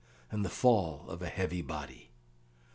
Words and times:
and 0.31 0.43
the 0.43 0.49
fall 0.49 1.07
of 1.11 1.21
a 1.21 1.29
heavy 1.29 1.61
body. 1.61 2.09